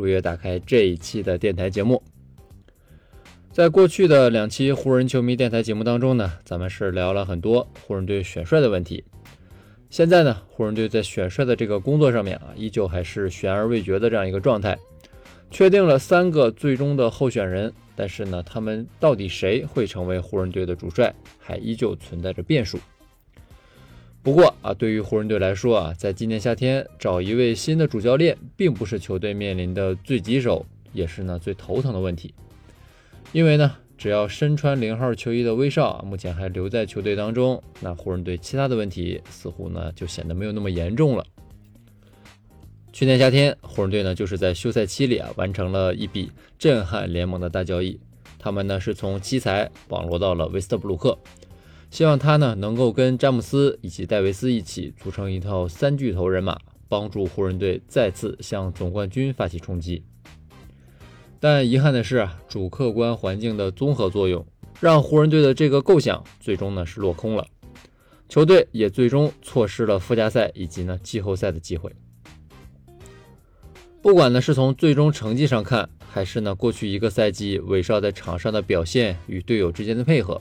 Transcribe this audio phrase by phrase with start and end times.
[0.00, 2.02] 如约打开这一期的电台节目。
[3.52, 9.04] 在过去的两期湖人球迷电台节目当中呢，咱们是聊了很多湖人队选帅的问题。
[9.90, 14.78] 现在呢，湖人队在选帅的这个工作上面啊，依旧还是悬而未决的这样一个状态。
[15.50, 22.78] 确定了三个最终的候选人，但是呢，他们到底谁会成为湖人队的主帅，还依旧存在着变数。
[24.22, 32.34] 不过啊，对于湖人队来说啊，在今年夏天找一位新的主教练，并不是球队面临的最棘手，也是呢最头疼的问题。
[33.32, 41.24] 因为呢，只要身穿零号球衣的威少啊，目前还留在球队当中，那湖人队其他的问题似乎呢就显得没有那么严重了。
[42.92, 47.98] 去年夏天，湖人队呢就是在休赛期里啊，完成了一笔震撼联盟的大交易，
[48.38, 51.16] 他们呢是从奇才网罗到了威斯特布鲁克。
[51.90, 56.56] 希望他呢能够跟詹姆斯以及戴维斯一起组成一套三巨头人马，
[56.88, 60.04] 帮助湖人队再次向总冠军发起冲击。
[61.40, 64.46] 但遗憾的是啊，主客观环境的综合作用，
[64.80, 67.46] 让湖人队的这个构想最终呢是落空了，
[68.28, 71.90] 球队也最终错失了附加赛以及呢季后赛的机会。
[74.00, 80.40] 不管呢是从最终成绩上看，还是呢过去一个赛季韦少在场上的表现与队友之间的配合。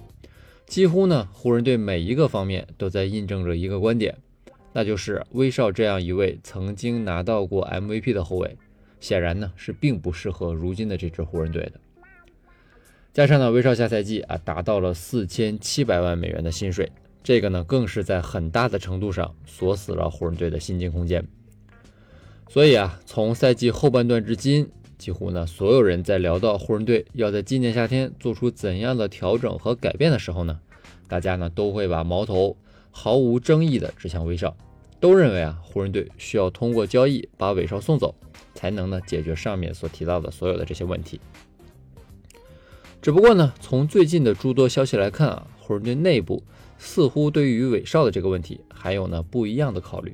[0.70, 4.16] 几乎呢，湖人队每一个方面都在印证着一个观点，
[4.72, 8.56] 那就是威少这样一位曾经拿到过 MVP 的后卫，
[9.00, 11.74] 显然呢是并不适合如今的这支湖人队的。
[13.12, 16.92] 加上呢，威少下赛季啊达到了四千七百万美元的薪水，
[17.24, 21.28] 这个呢更是在很大的程度上锁死了湖人队的薪金空间。
[22.48, 24.70] 所以啊，从赛季后半段至今。
[25.00, 30.60] 几乎呢，所有人在聊到湖人队要在今年夏天做出怎样的调整和改变的时候呢，
[31.08, 32.58] 大家呢都会把矛头
[32.92, 34.56] 毫无争议的指向威少，
[35.00, 38.14] 都认为啊，湖人队需要通过交易把韦少送走，
[38.54, 41.22] 才能呢解决上面所提到的所有的这些问题。
[43.02, 46.44] 只不过呢，从最近的诸多消息来看啊，湖人队内部
[46.78, 50.14] 似乎对于韦少的这个问题还有呢不一样的考虑。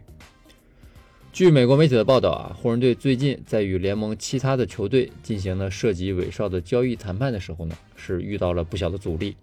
[1.35, 9.35] 据美国媒体的报道啊，湖人队最近在与联盟其他的球队进行了涉及韦少的交易谈判的时候呢，是遇到了不小的阻力。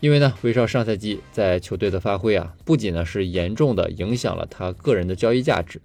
[0.00, 5.80] 因为呢，韦少上赛季在球队的发挥啊，不仅呢是严重的影响了他个人的交易价值，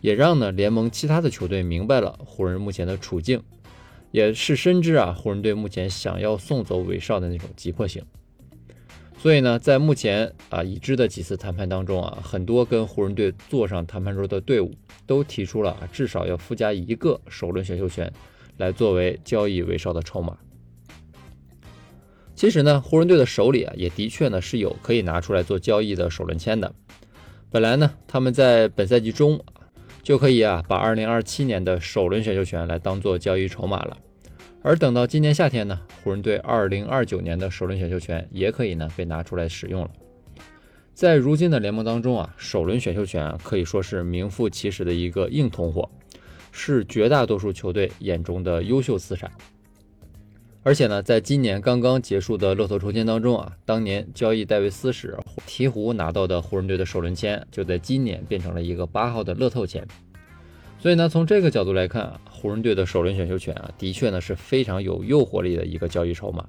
[0.00, 3.42] 也让呢联盟其他的球队明白了湖人目前的处境，
[4.12, 8.04] 也是深知啊湖人队目前想要送走韦少的那种急迫性。
[9.24, 14.74] 所以呢，在目前啊已知的几次谈判当中啊，很多跟湖人队坐上谈判桌的队伍
[15.06, 18.12] 都提出了，至少要附加一个首轮选秀权，
[18.58, 20.36] 来作为交易韦少的筹码。
[22.34, 26.74] 其实呢，湖人队的手里啊，也的确呢是有可以拿出来做交易的首轮签的。
[27.50, 29.42] 本来呢，他们在本赛季中
[30.02, 33.96] 就可以啊，把2027年的首轮选秀权来当做交易筹码了。
[34.66, 39.90] 而等到今年夏天呢，湖人队二零二九年的首轮选秀权也可以呢被拿出来使用了。
[40.94, 45.90] 在如今的联盟当中啊，首轮选秀权可以说是名副其实的一个硬通货，
[46.50, 49.30] 是绝大多数球队眼中的优秀资产。
[50.62, 55.14] 而且呢，在今年刚刚结束的乐透抽签当中啊，当年交易戴维斯时，
[55.46, 59.86] 鹈鹕拿到的湖人队的首轮签，就在今年变成了一个八号的乐透签。
[60.78, 66.46] 所以呢，从这个角度来看啊，湖人队的首轮选秀权啊，的确呢是非常有诱惑力的一个交易筹码。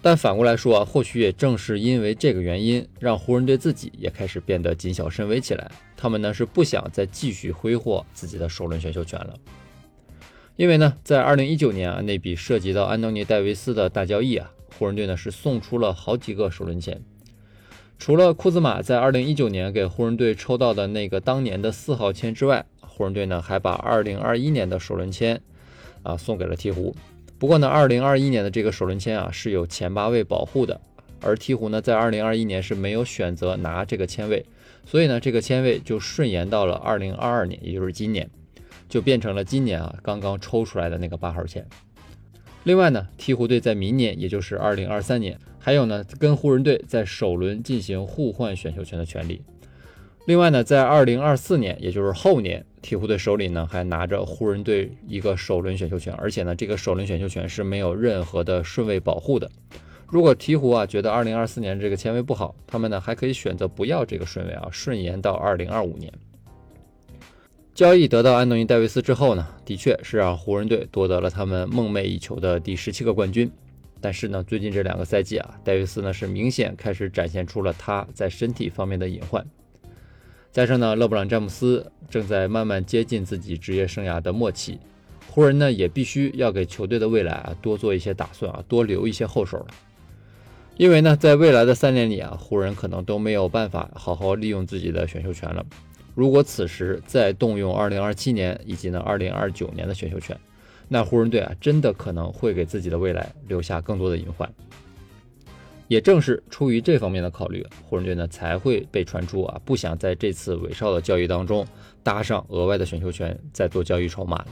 [0.00, 5.68] 但反过来说啊，或许也正是因为这个原因，让湖人队自己也开始变得谨小慎微起来。
[5.96, 9.36] 他们呢是不想再继续挥霍自己的首轮选秀权了。
[10.54, 17.02] 因为呢，在二零一九年啊那笔涉及到安东尼戴维斯的大交易啊，湖人队呢是送出了好几个首轮签。
[17.98, 25.40] 除了库兹马在二零一九年给湖人队抽到的那个当年的四号签之外，湖人队呢还把二零二一年的首轮签
[26.02, 26.94] 啊送给了鹈鹕。
[27.38, 30.80] 不过呢，二零二一年的这个首轮签啊是有前八位保护的，
[31.20, 34.44] 而鹈鹕呢在二零二一年是没有选择拿这个签位，
[34.84, 38.30] 所以呢这个签位就顺延到了二零二二年，也就是今年，
[38.88, 41.66] 就变成了今年啊刚刚抽出来的那个八号签。
[42.66, 45.38] 另外呢，鹈鹕队在明年，也就是二零二三年。
[45.60, 49.40] 还有呢，跟湖人队在首轮进行互换选秀权的权利。
[50.26, 59.48] 另外呢，在二零二四年，也就是后年，鹈鹕队手里呢还拿着湖人队一个首轮选秀权，而且呢这个首轮选秀权是没有任何的顺位保护的。
[60.08, 66.12] 如果鹈鹕啊觉得2024年这个签位不好，他们呢还可以选择不要这个顺位啊，顺延到2025年。
[67.76, 73.52] 交易得到安东尼·戴维斯之后呢，的确是让湖人队夺得了他们梦寐以求的第十七个冠军。
[74.00, 79.46] 但是呢，最近这两个赛季啊，戴维斯呢是明显开始展现出了他在身体方面的隐患。
[80.50, 84.78] 加上呢，勒布朗·詹姆斯正在慢慢接近自己职业生涯的末期，
[85.28, 89.66] 湖人呢也必须要给球队的未来啊多做一些打算啊，多留一些后手了。
[90.78, 95.66] 因为呢，在未来的三年里啊，湖人可能都没有办法好好利用自己的选秀权了。
[96.16, 100.34] 如果此时再动用2027年以及呢2029年的选秀权，
[100.88, 104.50] 那湖人队啊真的可能会给自己的未来留下更多的隐患。
[105.88, 111.66] 也正是出于这方面的考虑，湖人队呢才会被传出啊不想在这次韦少的交易当中
[112.02, 114.46] 搭上额外的选秀权，再做交易筹码了。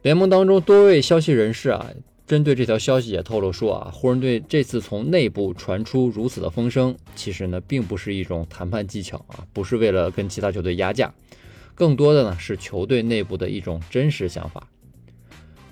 [0.00, 1.86] 联盟当中多位消息人士啊。
[2.26, 11.14] 针对这条消息也透露说啊，湖人队这次从内部传出如此的风声，其实呢并不是一种谈判技巧啊，不是为了跟其他球队压价，
[11.76, 14.66] 更多的呢是球队内部的一种真实想法。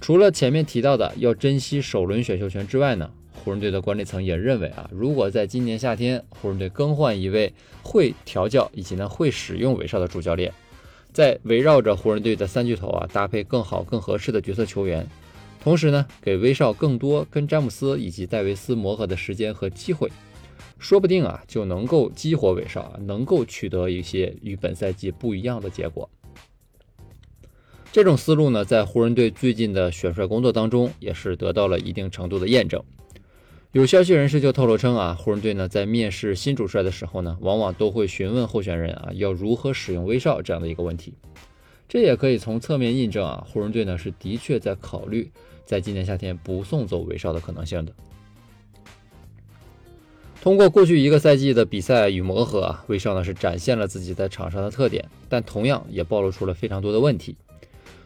[0.01, 7.53] 除了前面提到的要珍惜首轮选秀权之外呢，湖人队的管理层也认为啊，如果在今年夏天湖人队更换一位
[7.83, 10.53] 会调教以及呢会使用韦少的主教练，
[11.13, 15.05] 在围绕着湖人队的三巨头啊搭配更好更合适的角色球员。
[15.65, 20.13] 同时呢，给威少更多跟詹姆斯以及戴维斯磨合的时间和机会，
[20.79, 26.11] 说不定啊就能够激活威少啊，能够取得一些与本赛季不一样的结果。
[27.91, 32.85] 这种思路呢，在湖人队最近的选帅工作当中也是得到了一定程度的验证。
[33.73, 41.15] 有消息人士就透露称啊，湖人队呢在面试新主帅的时候呢，往往都会询问候选人啊要如何使用威少这样的一个问题。
[41.89, 45.33] 这也可以从侧面印证啊，湖人队呢是的确在考虑。
[45.65, 47.93] 在今年夏天不送走韦少的可能性的。
[50.43, 57.35] 通过过去一个赛季的比赛与磨合啊，韦少呢是展现了自己在场上的特点，但同样也暴露出了非常多的问题。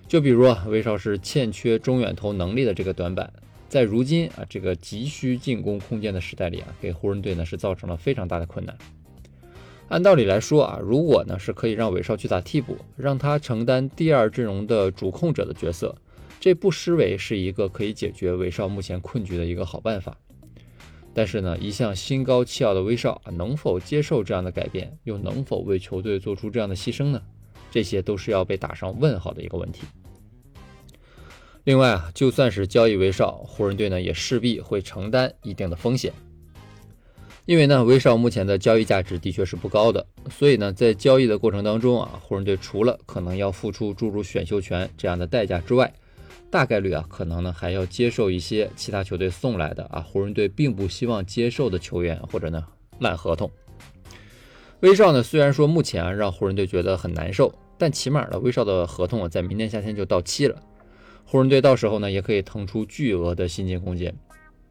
[0.06, 3.32] 就比如啊，韦少是欠缺中远投能力的这个短板，
[3.68, 8.78] 在如今啊这个急需进攻空间的时代里啊，给湖人队呢是造成了非常大的困难。
[9.88, 15.96] 按道理来说啊，如果呢是可以让韦少去打替补，让他承担第二阵容的主控者的角色。
[16.40, 20.16] 这不失为是一个可以解决威少目前困局的一个好办法，
[21.12, 27.20] 但是呢，一向心高气傲的威少能否接受这样的改变，又能否为球队做出这样的牺牲呢？
[27.70, 29.82] 这些都是要被打上问号的一个问题。
[31.64, 36.12] 另外啊，就算是交易威少，湖人队呢也势必会承担一定的风险，
[37.44, 45.92] 因为呢，威少目前的交易价值的确是不高的，所以呢，在交易的过程当中啊，湖人队除了可能要付出诸如选秀权这样的代价之外，
[46.50, 52.64] 大概率啊，可能呢还要接受一些其他球队送来的啊，湖人队并不希望接受的球员或者呢
[53.00, 53.50] 烂合同。
[54.80, 60.62] 威少呢虽然说目前啊让湖人队觉得很难受，但起码呢威少的合同啊在明年夏天就到期了，
[61.26, 64.14] 湖人队到时候呢也可以腾出巨额的薪金空间。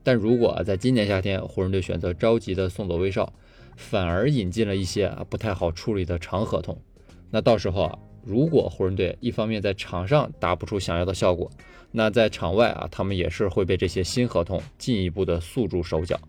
[0.01, 3.31] 但如果啊在今年夏天湖人队选择着急的送走威少，
[3.75, 6.81] 反而引进了一些啊不太好处理的长合同，
[7.29, 7.99] 那到时候啊。
[8.27, 11.49] 如果湖人队一方面在场上打不出想要的效果，
[11.93, 16.19] 那在场外啊，他们也是会被这些新合同进一步的束住手脚。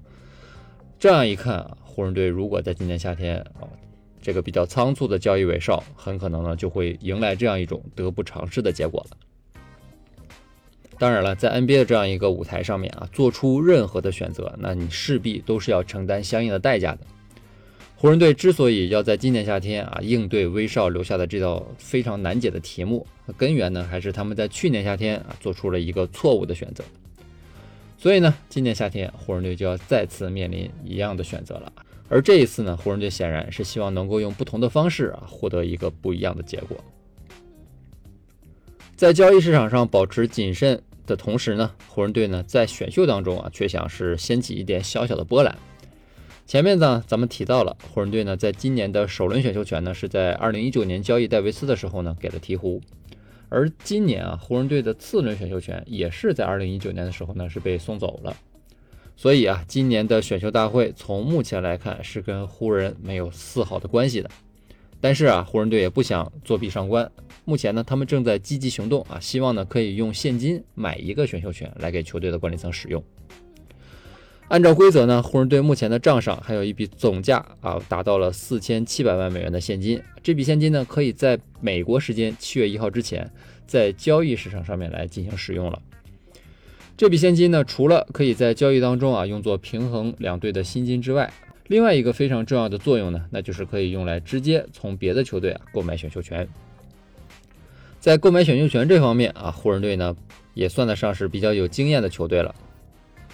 [1.01, 3.67] 这样一看啊，湖人队如果在今年夏天啊，
[4.23, 9.17] 这个比较仓促的交易尾少，很可能呢就会迎来这样一种得不偿失的结果了。
[11.01, 17.01] 当然了，在 NBA 的这样一个舞台上面啊，做出任何的选择，那你势必都是要承担相应的代价的。
[18.01, 23.05] 湖人队之所以要在今年夏天啊应对威少留下的这道非常难解的题目，
[23.37, 26.85] 根源呢还是他们在去年夏天啊做出了一个错误的选择。
[27.97, 31.73] 所以呢，今年夏天湖人队就要再次面临一样的选择了。
[32.09, 36.79] 而这一次呢，湖人队显然是希望能够用不同的方式啊获得一个不一样的结果。
[38.95, 45.59] 在交易市场上保持谨慎的同时呢，湖人队呢在选秀当中啊却想是掀起一点小小的波澜。
[46.49, 52.81] 前面呢，咱们提到了湖人队呢，在今年的首轮选秀权呢，是在二零一九年交易戴维斯的时候呢，给了鹈鹕，
[53.51, 58.35] 而今年啊，湖人队的次轮选秀权也是在二零一九年的时候呢，是被送走了。
[59.15, 64.31] 所以啊，今年的选秀大会从目前来看是跟湖人没有丝毫的关系的。
[65.03, 67.13] 但是啊，湖人队也不想作弊上官，
[67.45, 73.05] 目前呢，他们正在积极行动啊，希望呢可以用现金买一个选秀权来给球队的管理层使用。
[74.49, 80.03] 按照规则呢，湖人队目前的账上还有一笔总价啊达到了四千七百万美元的现金。
[80.23, 83.31] 这笔现金呢，可以在美国时间七月一号之前，
[83.67, 85.83] 在交易市场上面来进行使用了。
[86.97, 91.31] 这笔现金呢，除了可以在交易当中啊用作平衡两队的薪金之外，
[91.67, 96.49] 另外一个非常重要的作用呢，那就是可以用来直接从别的球队啊购买选秀权。
[98.01, 100.17] 在购买选秀权这方面啊，湖人队呢
[100.55, 102.55] 也算得上是比较有经验的球队了。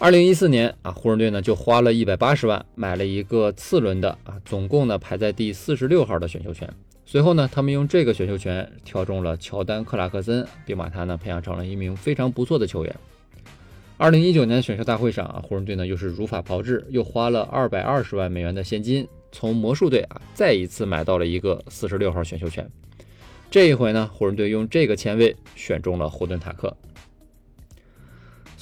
[0.01, 6.69] 二零一四年啊，湖人队呢就花了一百八十万买了一个次轮的啊，总共呢排在第四十六号的选秀权。
[7.07, 12.95] 随后呢，他们用这个选秀权挑中了乔丹·克拉克森，并把他呢培养成了一名非常不错的球员。
[13.97, 22.69] 二零一九年选秀大会上啊，湖人队呢又是如法炮制，又花了二百二十万美元的现金，从魔术队啊再一次买到了一个四十六号选秀权。
[23.49, 26.77] 这一回呢，湖人队用这个签位选中了霍顿塔克。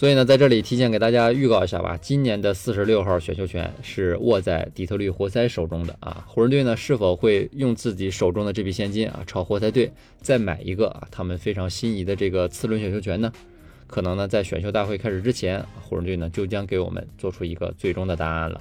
[0.02, 6.24] 所以呢，在这里提前给大家预告一下吧，今年的四十六号选秀权是握在底特律活塞手中的啊。
[6.26, 9.88] 湖人队呢是否会用自己手中的这笔现金啊，朝活塞队
[10.20, 13.32] 再买一个啊他们非常心仪的这个次轮选秀权呢？
[13.86, 18.60] 可能呢，在选秀大会开始之前，湖人队呢就将给我们做出一个最终的答案了。